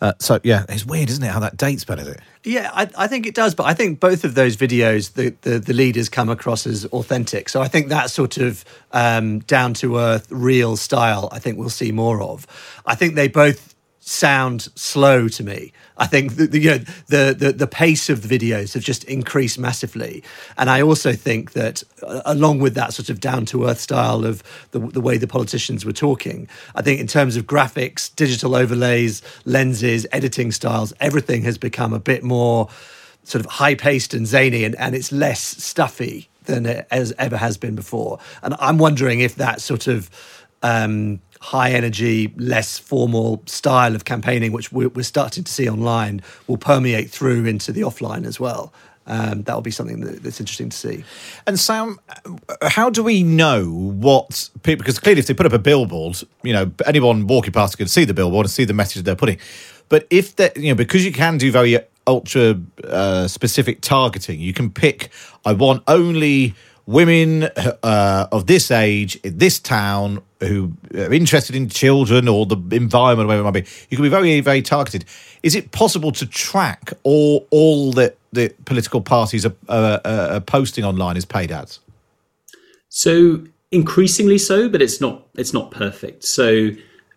[0.00, 2.20] Uh, so, yeah, it's weird, isn't it, how that dates, Benedict?
[2.42, 5.58] Yeah, I, I, think it does, but I think both of those videos, the, the,
[5.58, 7.50] the leaders come across as authentic.
[7.50, 11.68] So I think that sort of um, down to earth, real style, I think we'll
[11.68, 12.46] see more of.
[12.86, 15.72] I think they both sound slow to me.
[16.00, 19.04] I think the, the, you know, the, the the pace of the videos have just
[19.04, 20.24] increased massively,
[20.56, 24.24] and I also think that uh, along with that sort of down to earth style
[24.24, 28.56] of the, the way the politicians were talking, I think in terms of graphics, digital
[28.56, 32.68] overlays, lenses, editing styles, everything has become a bit more
[33.24, 37.36] sort of high paced and zany, and, and it's less stuffy than it as ever
[37.36, 38.18] has been before.
[38.42, 40.08] And I'm wondering if that sort of
[40.62, 46.58] um, high energy, less formal style of campaigning, which we're, starting to see online, will
[46.58, 48.72] permeate through into the offline as well.
[49.06, 51.04] Um, that'll be something that, that's interesting to see.
[51.46, 51.98] And Sam,
[52.62, 54.82] how do we know what people?
[54.84, 58.04] Because clearly, if they put up a billboard, you know, anyone walking past can see
[58.04, 59.38] the billboard and see the message they're putting.
[59.88, 64.52] But if that, you know, because you can do very ultra uh, specific targeting, you
[64.52, 65.10] can pick.
[65.44, 66.54] I want only
[66.86, 67.44] women
[67.82, 73.28] uh, of this age in this town who are interested in children or the environment,
[73.28, 73.70] whatever it might be.
[73.90, 75.04] You can be very, very targeted.
[75.42, 80.84] Is it possible to track all all that the political parties are, uh, are posting
[80.84, 81.80] online as paid ads?
[82.88, 86.24] So increasingly so, but it's not it's not perfect.
[86.24, 86.70] So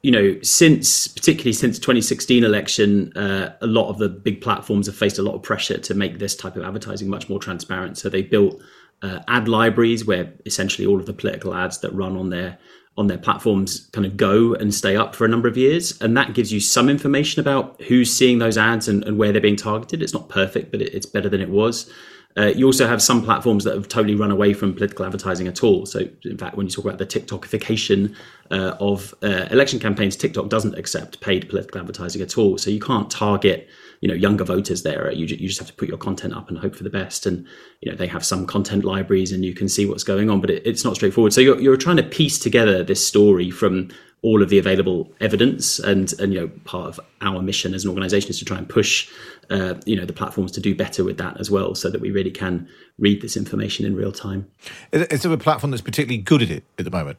[0.04, 4.98] you know, since particularly since 2016 election, uh, a lot of the big platforms have
[4.98, 7.98] faced a lot of pressure to make this type of advertising much more transparent.
[7.98, 8.62] So they built
[9.02, 12.58] uh, ad libraries where essentially all of the political ads that run on their
[12.96, 16.00] on their platforms kind of go and stay up for a number of years.
[16.02, 19.42] And that gives you some information about who's seeing those ads and, and where they're
[19.42, 20.04] being targeted.
[20.04, 21.92] It's not perfect, but it, it's better than it was.
[22.36, 25.64] Uh, you also have some platforms that have totally run away from political advertising at
[25.64, 25.86] all.
[25.86, 28.16] So, in fact, when you talk about the TikTokification
[28.50, 32.58] uh, of uh, election campaigns, TikTok doesn't accept paid political advertising at all.
[32.58, 33.70] So you can't target
[34.04, 35.10] you know younger voters there.
[35.14, 37.26] You, you just have to put your content up and hope for the best.
[37.26, 37.48] And
[37.80, 40.50] you know they have some content libraries and you can see what's going on, but
[40.50, 41.32] it, it's not straightforward.
[41.32, 45.80] So you're, you're trying to piece together this story from all of the available evidence
[45.80, 48.68] and and you know part of our mission as an organization is to try and
[48.68, 49.10] push
[49.50, 52.10] uh, you know the platforms to do better with that as well so that we
[52.10, 52.68] really can
[53.00, 54.50] read this information in real time
[54.94, 57.18] is there a platform that's particularly good at it at the moment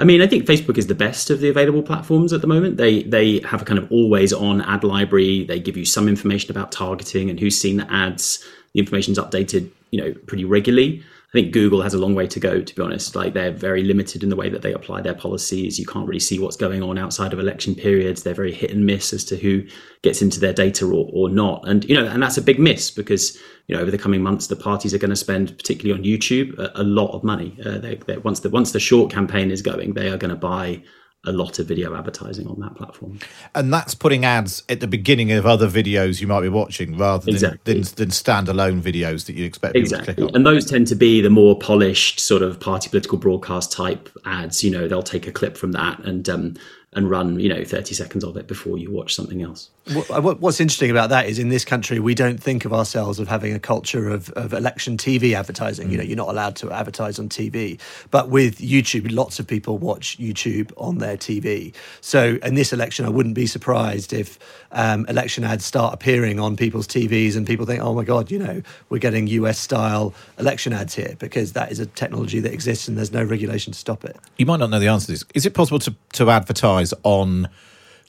[0.00, 2.78] I mean, I think Facebook is the best of the available platforms at the moment.
[2.78, 5.44] They they have a kind of always on ad library.
[5.44, 8.42] They give you some information about targeting and who's seen the ads.
[8.72, 11.04] The information's updated, you know, pretty regularly.
[11.30, 13.14] I think Google has a long way to go, to be honest.
[13.14, 15.78] Like they're very limited in the way that they apply their policies.
[15.78, 18.24] You can't really see what's going on outside of election periods.
[18.24, 19.62] They're very hit and miss as to who
[20.02, 21.68] gets into their data or, or not.
[21.68, 23.38] And, you know, and that's a big miss because,
[23.68, 26.58] you know, over the coming months, the parties are going to spend, particularly on YouTube,
[26.58, 27.56] a, a lot of money.
[27.64, 30.82] Uh, they, once the once the short campaign is going, they are going to buy
[31.24, 33.18] a lot of video advertising on that platform.
[33.54, 37.26] And that's putting ads at the beginning of other videos you might be watching rather
[37.26, 37.74] than, exactly.
[37.74, 40.14] than, than, standalone videos that you expect exactly.
[40.14, 40.34] to click on.
[40.34, 44.64] And those tend to be the more polished sort of party political broadcast type ads.
[44.64, 46.54] You know, they'll take a clip from that and um,
[46.92, 49.70] and run, you know, 30 seconds of it before you watch something else.
[50.08, 53.54] What's interesting about that is in this country, we don't think of ourselves of having
[53.54, 55.88] a culture of, of election TV advertising.
[55.88, 55.90] Mm.
[55.92, 57.80] You know, you're not allowed to advertise on TV.
[58.10, 61.74] But with YouTube, lots of people watch YouTube on their TV.
[62.00, 64.38] So in this election, I wouldn't be surprised if
[64.72, 68.38] um, election ads start appearing on people's TVs and people think, oh my God, you
[68.38, 72.88] know, we're getting US style election ads here because that is a technology that exists
[72.88, 74.16] and there's no regulation to stop it.
[74.38, 75.24] You might not know the answer to this.
[75.34, 77.48] Is it possible to, to advertise on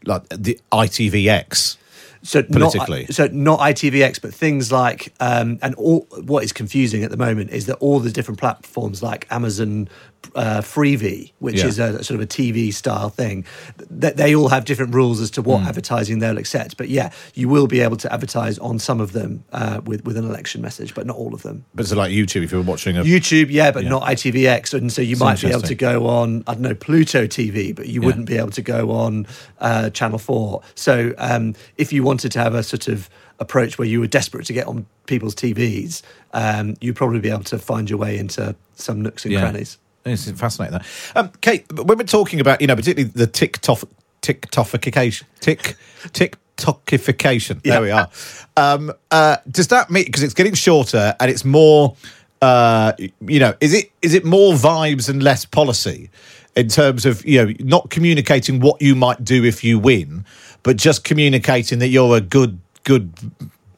[0.05, 1.77] like the ITVX
[2.23, 3.01] so politically.
[3.01, 7.17] Not, so not ITVX, but things like um, and all what is confusing at the
[7.17, 9.89] moment is that all the different platforms like Amazon
[10.35, 11.67] uh, Freevee, which yeah.
[11.67, 13.45] is a sort of a TV style thing,
[13.89, 15.65] that they all have different rules as to what mm.
[15.65, 16.77] advertising they'll accept.
[16.77, 20.17] But yeah, you will be able to advertise on some of them uh, with with
[20.17, 21.65] an election message, but not all of them.
[21.75, 23.89] But it's like YouTube if you're watching a YouTube, yeah, but yeah.
[23.89, 26.75] not ITVX, and so you it's might be able to go on I don't know
[26.75, 28.05] Pluto TV, but you yeah.
[28.05, 29.27] wouldn't be able to go on
[29.59, 30.61] uh, Channel Four.
[30.75, 34.45] So um, if you wanted to have a sort of approach where you were desperate
[34.45, 36.03] to get on people's TVs,
[36.33, 39.77] um, you'd probably be able to find your way into some nooks and crannies.
[40.05, 40.79] Is fascinating.
[40.79, 40.85] That.
[41.15, 43.81] Um, Kate, when we're talking about, you know, particularly the TikTok,
[44.21, 45.75] TikTokification, Tik,
[46.05, 47.61] TikTokification.
[47.61, 48.09] There we are.
[48.57, 51.95] Um, uh, does that mean because it's getting shorter and it's more,
[52.41, 56.09] uh, you know, is it is it more vibes and less policy
[56.55, 60.25] in terms of you know not communicating what you might do if you win,
[60.63, 63.13] but just communicating that you're a good good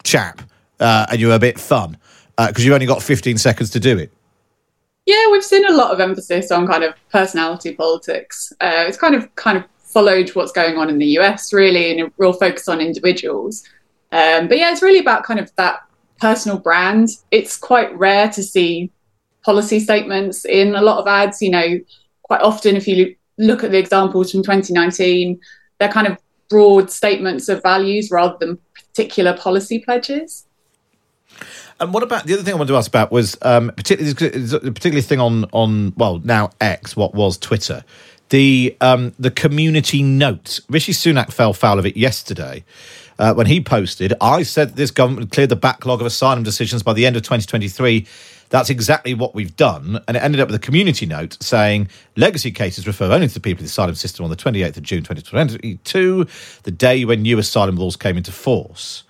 [0.04, 0.42] chap
[0.80, 1.98] uh, and you're a bit fun
[2.38, 4.12] because you've only got 15 seconds to do it.
[5.06, 8.54] Yeah, we've seen a lot of emphasis on kind of personality politics.
[8.62, 12.08] Uh, it's kind of kind of followed what's going on in the US, really, and
[12.08, 13.64] a real focus on individuals.
[14.12, 15.82] Um, but yeah, it's really about kind of that
[16.20, 17.10] personal brand.
[17.32, 18.92] It's quite rare to see
[19.44, 21.42] policy statements in a lot of ads.
[21.42, 21.80] You know,
[22.22, 25.40] quite often, if you look at the examples from 2019,
[25.80, 26.18] they're kind of
[26.50, 30.46] broad statements of values rather than particular policy pledges.
[31.80, 34.72] And what about the other thing I wanted to ask about was um, particularly the
[34.72, 37.84] particular thing on on well now X, what was Twitter,
[38.30, 40.60] the um, the community note.
[40.70, 42.64] Rishi Sunak fell foul of it yesterday.
[43.20, 46.82] Uh, when he posted, I said this government would clear the backlog of asylum decisions
[46.82, 48.08] by the end of 2023.
[48.50, 50.00] That's exactly what we've done.
[50.08, 53.40] And it ended up with a community note saying legacy cases refer only to the
[53.40, 56.28] people in the asylum system on the 28th of June 2022,
[56.64, 59.04] the day when new asylum laws came into force.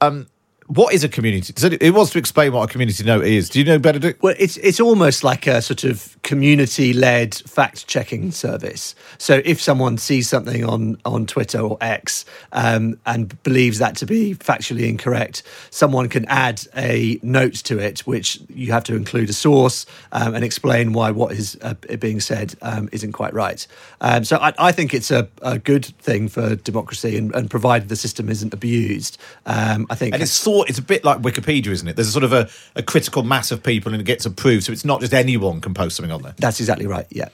[0.00, 0.26] Um,
[0.68, 1.52] what is a community?
[1.56, 3.48] So it wants to explain what a community note is.
[3.48, 4.14] Do you know better?
[4.20, 8.94] Well, it's it's almost like a sort of community-led fact-checking service.
[9.18, 14.06] So if someone sees something on on Twitter or X um, and believes that to
[14.06, 19.30] be factually incorrect, someone can add a note to it, which you have to include
[19.30, 23.66] a source um, and explain why what is uh, being said um, isn't quite right.
[24.00, 27.88] Um, so I, I, think it's a, a, good thing for democracy, and, and provided
[27.88, 30.12] the system isn't abused, um, I think.
[30.12, 31.96] And it's sort it's a bit like Wikipedia, isn't it?
[31.96, 34.72] There's a sort of a, a critical mass of people, and it gets approved, so
[34.72, 36.34] it's not just anyone can post something on there.
[36.38, 37.06] That's exactly right.
[37.10, 37.28] Yeah.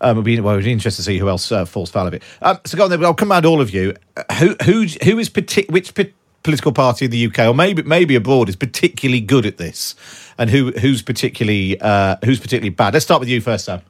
[0.00, 2.14] Um, it'll be, well, it'll be interesting to see who else uh, falls foul of
[2.14, 2.22] it.
[2.42, 3.04] Um, so go on then.
[3.04, 3.94] I'll command all of you.
[4.16, 6.12] Uh, who who who is partic- which p-
[6.42, 9.94] political party in the UK or maybe maybe abroad is particularly good at this,
[10.38, 12.94] and who who's particularly uh, who's particularly bad?
[12.94, 13.82] Let's start with you first, Sam.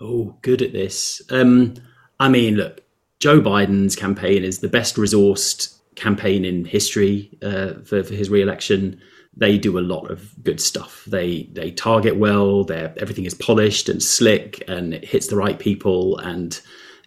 [0.00, 1.22] Oh, good at this.
[1.30, 1.74] Um,
[2.20, 2.82] I mean, look,
[3.18, 9.00] Joe Biden's campaign is the best resourced campaign in history uh, for, for his re-election
[9.36, 11.04] they do a lot of good stuff.
[11.06, 12.66] They they target well.
[12.70, 16.18] Everything is polished and slick, and it hits the right people.
[16.18, 16.58] And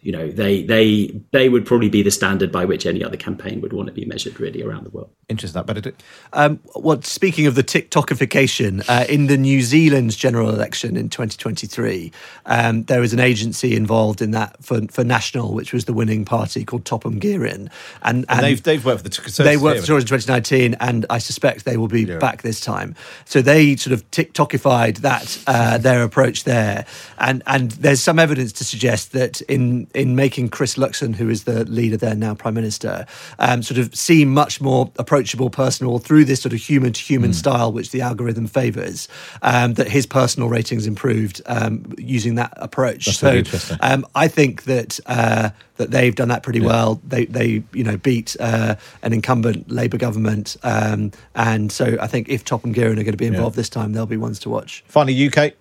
[0.01, 3.61] you know they they they would probably be the standard by which any other campaign
[3.61, 5.09] would want to be measured really around the world.
[5.27, 10.49] Interesting that benedict um, well speaking of the tiktokification uh, in the new zealand's general
[10.49, 12.11] election in 2023
[12.45, 16.25] um, there was an agency involved in that for, for national which was the winning
[16.25, 17.69] party called Topham Guerin.
[18.01, 20.75] And, and, and, they've, they've worked for the Conservatives they worked for the in 2019
[20.79, 22.17] and i suspect they will be yeah.
[22.17, 22.95] back this time.
[23.25, 26.85] So they sort of tiktokified that uh, their approach there.
[27.17, 31.43] And and there's some evidence to suggest that in in making Chris Luxon, who is
[31.43, 33.05] the leader there now, Prime Minister,
[33.39, 37.33] um, sort of seem much more approachable, personal through this sort of human to human
[37.33, 39.07] style, which the algorithm favours.
[39.41, 43.05] Um, that his personal ratings improved um, using that approach.
[43.05, 43.75] That's so.
[43.81, 44.99] Um, I think that.
[45.05, 46.67] Uh, that they've done that pretty yeah.
[46.67, 47.01] well.
[47.07, 52.27] They, they, you know, beat uh, an incumbent Labour government, um, and so I think
[52.27, 53.61] if Topham Guerin are going to be involved yeah.
[53.61, 54.83] this time, they'll be ones to watch.
[54.87, 55.53] Finally, UK.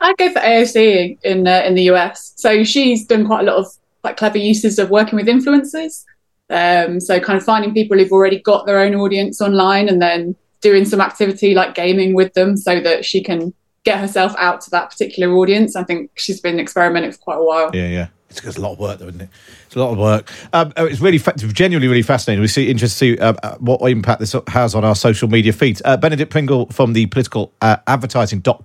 [0.00, 2.32] I'd go for AOC in uh, in the US.
[2.36, 3.66] So she's done quite a lot of
[4.02, 6.04] quite clever uses of working with influencers.
[6.48, 10.36] Um, so kind of finding people who've already got their own audience online and then
[10.60, 13.52] doing some activity like gaming with them so that she can
[13.84, 15.76] get herself out to that particular audience.
[15.76, 17.70] I think she's been experimenting for quite a while.
[17.74, 18.06] Yeah, yeah.
[18.30, 19.28] It's, it's a lot of work, though, isn't it?
[19.76, 20.32] A lot of work.
[20.54, 22.40] Um, oh, it's really, genuinely, really fascinating.
[22.40, 25.52] We see interested to see uh, uh, what impact this has on our social media
[25.52, 25.82] feeds.
[25.84, 28.64] Uh, Benedict Pringle from the political uh, advertising.co.uk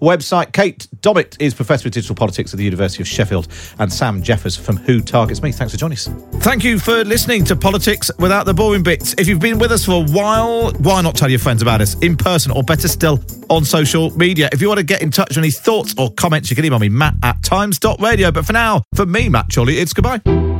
[0.00, 0.52] website.
[0.52, 3.48] Kate Dommett is professor of digital politics at the University of Sheffield,
[3.80, 5.50] and Sam Jeffers from Who Targets Me.
[5.50, 6.08] Thanks for joining us.
[6.34, 9.16] Thank you for listening to Politics Without the Boring Bits.
[9.18, 11.98] If you've been with us for a while, why not tell your friends about us
[11.98, 13.20] in person, or better still,
[13.50, 14.48] on social media?
[14.52, 16.78] If you want to get in touch with any thoughts or comments, you can email
[16.78, 18.30] me, matt at times.radio.
[18.30, 20.53] But for now, for me, Matt Chorley, it's goodbye.